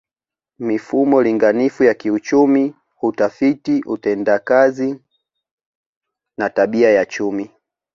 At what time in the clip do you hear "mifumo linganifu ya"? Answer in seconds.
0.59-1.93